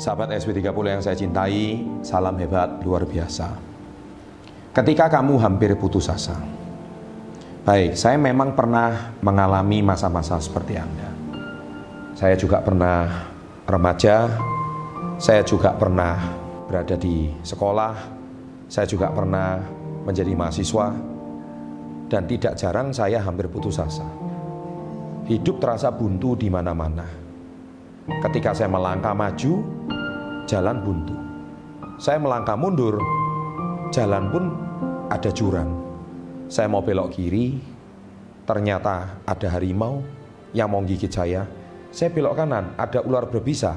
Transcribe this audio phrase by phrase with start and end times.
[0.00, 3.52] Sahabat SB30 yang saya cintai, salam hebat luar biasa.
[4.72, 6.40] Ketika kamu hampir putus asa.
[7.68, 11.12] Baik, saya memang pernah mengalami masa-masa seperti Anda.
[12.16, 13.28] Saya juga pernah
[13.68, 14.24] remaja,
[15.20, 16.16] saya juga pernah
[16.64, 17.92] berada di sekolah,
[18.72, 19.60] saya juga pernah
[20.08, 20.96] menjadi mahasiswa,
[22.08, 24.08] dan tidak jarang saya hampir putus asa.
[25.28, 27.19] Hidup terasa buntu di mana-mana.
[28.08, 29.60] Ketika saya melangkah maju,
[30.48, 31.16] jalan buntu.
[32.00, 32.96] Saya melangkah mundur,
[33.92, 34.44] jalan pun
[35.12, 35.68] ada jurang.
[36.48, 37.60] Saya mau belok kiri,
[38.48, 40.00] ternyata ada harimau
[40.56, 41.44] yang mau gigit saya.
[41.92, 43.76] Saya belok kanan, ada ular berbisa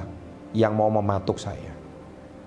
[0.55, 1.76] yang mau mematuk saya.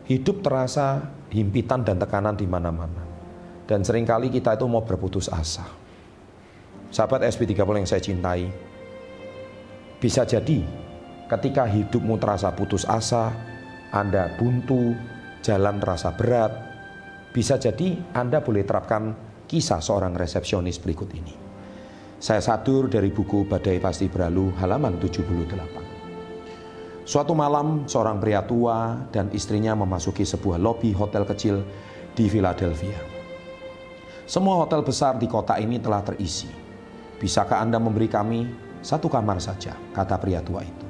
[0.09, 3.05] Hidup terasa himpitan dan tekanan di mana-mana.
[3.67, 5.67] Dan sering kali kita itu mau berputus asa.
[6.89, 8.47] Sahabat SB30 yang saya cintai,
[9.99, 10.86] bisa jadi
[11.27, 13.35] ketika hidupmu terasa putus asa,
[13.95, 14.99] anda buntu,
[15.47, 16.51] jalan terasa berat,
[17.31, 19.13] bisa jadi Anda boleh terapkan
[19.45, 21.35] kisah seorang resepsionis berikut ini.
[22.17, 27.05] Saya sadur dari buku Badai Pasti Berlalu halaman 78.
[27.07, 31.63] Suatu malam seorang pria tua dan istrinya memasuki sebuah lobi hotel kecil
[32.17, 32.99] di Philadelphia.
[34.27, 36.51] Semua hotel besar di kota ini telah terisi.
[37.21, 38.51] Bisakah Anda memberi kami
[38.83, 40.86] satu kamar saja, kata pria tua itu.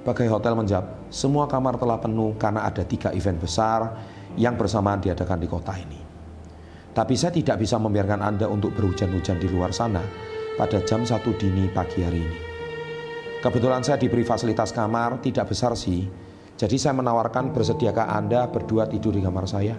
[0.00, 4.00] Bagai hotel menjawab, semua kamar telah penuh karena ada tiga event besar
[4.32, 6.00] yang bersamaan diadakan di kota ini.
[6.96, 10.00] Tapi saya tidak bisa membiarkan Anda untuk berhujan-hujan di luar sana
[10.56, 12.38] pada jam satu dini pagi hari ini.
[13.44, 16.08] Kebetulan saya diberi fasilitas kamar, tidak besar sih,
[16.56, 19.76] jadi saya menawarkan bersediakah Anda berdua tidur di kamar saya.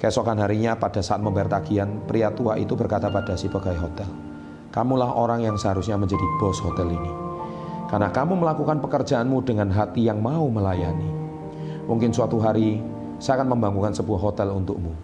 [0.00, 4.08] Keesokan harinya pada saat membayar tagihan, pria tua itu berkata pada si pegawai hotel,
[4.72, 7.31] Kamulah orang yang seharusnya menjadi bos hotel ini
[7.92, 11.12] karena kamu melakukan pekerjaanmu dengan hati yang mau melayani.
[11.84, 12.80] Mungkin suatu hari
[13.20, 14.96] saya akan membangunkan sebuah hotel untukmu.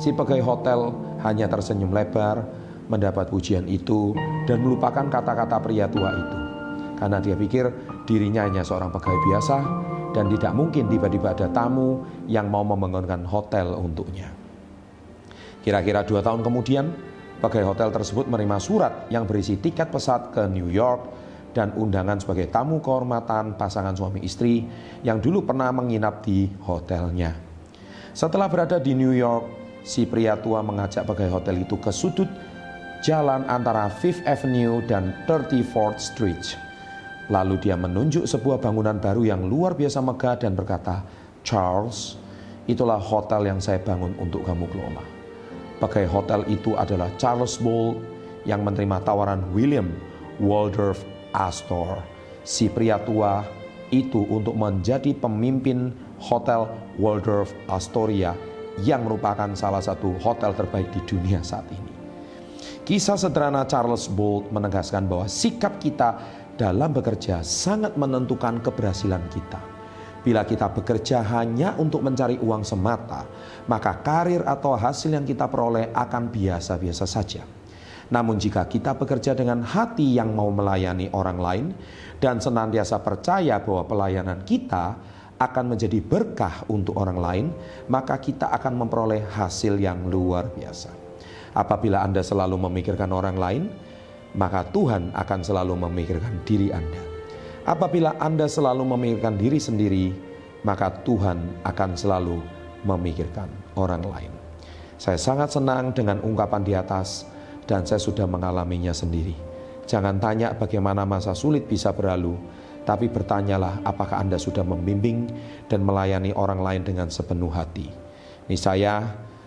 [0.00, 0.88] Si pegawai hotel
[1.20, 2.40] hanya tersenyum lebar
[2.88, 4.16] mendapat pujian itu
[4.48, 6.38] dan melupakan kata-kata pria tua itu.
[6.96, 7.68] Karena dia pikir
[8.08, 9.56] dirinya hanya seorang pegawai biasa
[10.16, 14.32] dan tidak mungkin tiba-tiba ada tamu yang mau membangunkan hotel untuknya.
[15.60, 16.88] Kira-kira dua tahun kemudian,
[17.44, 21.23] pegawai hotel tersebut menerima surat yang berisi tiket pesawat ke New York
[21.54, 24.66] dan undangan sebagai tamu kehormatan pasangan suami istri
[25.06, 27.38] yang dulu pernah menginap di hotelnya.
[28.10, 29.46] Setelah berada di New York,
[29.86, 32.28] si pria tua mengajak pegawai hotel itu ke sudut
[33.04, 36.44] jalan antara Fifth Avenue dan 34th Street.
[37.28, 41.04] Lalu dia menunjuk sebuah bangunan baru yang luar biasa megah dan berkata,
[41.40, 42.16] Charles,
[42.64, 45.04] itulah hotel yang saya bangun untuk kamu kelola.
[45.80, 48.00] Pegawai hotel itu adalah Charles Bolt
[48.48, 49.88] yang menerima tawaran William
[50.40, 51.04] Waldorf
[51.34, 51.98] Astor,
[52.46, 53.42] si pria tua
[53.90, 55.90] itu untuk menjadi pemimpin
[56.22, 58.38] Hotel Waldorf Astoria
[58.86, 61.92] yang merupakan salah satu hotel terbaik di dunia saat ini.
[62.86, 66.20] Kisah sederhana Charles Bolt menegaskan bahwa sikap kita
[66.54, 69.58] dalam bekerja sangat menentukan keberhasilan kita.
[70.24, 73.28] Bila kita bekerja hanya untuk mencari uang semata,
[73.68, 77.44] maka karir atau hasil yang kita peroleh akan biasa-biasa saja.
[78.12, 81.66] Namun jika kita bekerja dengan hati yang mau melayani orang lain
[82.20, 84.96] dan senantiasa percaya bahwa pelayanan kita
[85.40, 87.46] akan menjadi berkah untuk orang lain,
[87.90, 90.92] maka kita akan memperoleh hasil yang luar biasa.
[91.54, 93.62] Apabila Anda selalu memikirkan orang lain,
[94.34, 97.02] maka Tuhan akan selalu memikirkan diri Anda.
[97.64, 100.06] Apabila Anda selalu memikirkan diri sendiri,
[100.66, 102.36] maka Tuhan akan selalu
[102.84, 103.48] memikirkan
[103.78, 104.32] orang lain.
[105.00, 107.26] Saya sangat senang dengan ungkapan di atas
[107.64, 109.34] dan saya sudah mengalaminya sendiri.
[109.84, 112.36] Jangan tanya bagaimana masa sulit bisa berlalu,
[112.88, 115.28] tapi bertanyalah apakah Anda sudah membimbing
[115.68, 117.88] dan melayani orang lain dengan sepenuh hati.
[118.48, 119.04] Ini saya,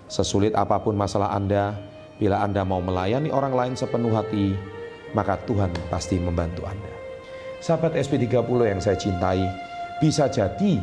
[0.10, 1.78] sesulit apa pun masalah Anda,
[2.18, 4.58] bila Anda mau melayani orang lain sepenuh hati,
[5.13, 6.94] maka Tuhan pasti membantu Anda.
[7.62, 9.42] Sahabat SP30 yang saya cintai,
[9.98, 10.78] bisa jadi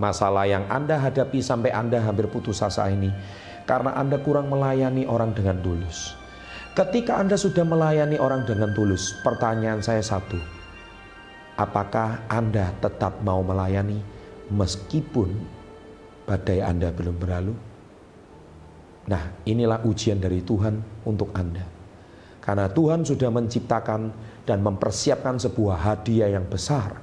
[0.00, 3.12] masalah yang Anda hadapi sampai Anda hampir putus asa ini
[3.68, 6.16] karena Anda kurang melayani orang dengan tulus.
[6.72, 10.40] Ketika Anda sudah melayani orang dengan tulus, pertanyaan saya satu.
[11.60, 14.00] Apakah Anda tetap mau melayani
[14.48, 15.28] meskipun
[16.24, 17.54] badai Anda belum berlalu?
[19.08, 21.66] Nah, inilah ujian dari Tuhan untuk Anda.
[22.40, 24.00] Karena Tuhan sudah menciptakan
[24.48, 26.96] dan mempersiapkan sebuah hadiah yang besar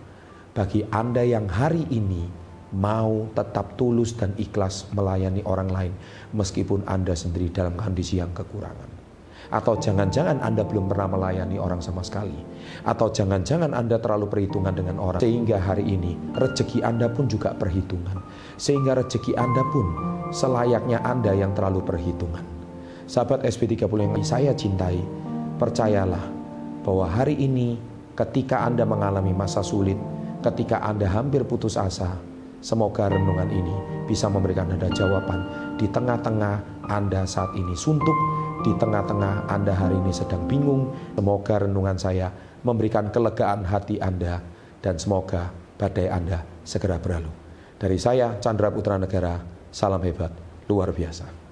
[0.57, 5.93] bagi Anda yang hari ini mau tetap tulus dan ikhlas melayani orang lain
[6.33, 8.95] meskipun Anda sendiri dalam kondisi yang kekurangan.
[9.53, 12.33] Atau jangan-jangan Anda belum pernah melayani orang sama sekali.
[12.81, 15.21] Atau jangan-jangan Anda terlalu perhitungan dengan orang.
[15.21, 18.17] Sehingga hari ini rezeki Anda pun juga perhitungan.
[18.57, 19.85] Sehingga rezeki Anda pun
[20.33, 22.41] selayaknya Anda yang terlalu perhitungan.
[23.05, 24.97] Sahabat SP30 yang saya cintai,
[25.61, 26.25] percayalah
[26.81, 27.77] bahwa hari ini
[28.17, 29.97] ketika Anda mengalami masa sulit,
[30.41, 32.17] ketika Anda hampir putus asa,
[32.65, 33.75] semoga renungan ini
[34.09, 35.45] bisa memberikan Anda jawaban
[35.77, 38.17] di tengah-tengah Anda saat ini suntuk,
[38.65, 40.89] di tengah-tengah Anda hari ini sedang bingung.
[41.13, 42.33] Semoga renungan saya
[42.65, 44.41] memberikan kelegaan hati Anda
[44.81, 47.29] dan semoga badai Anda segera berlalu.
[47.77, 49.37] Dari saya, Chandra Putra Negara,
[49.69, 50.33] salam hebat,
[50.65, 51.44] luar biasa.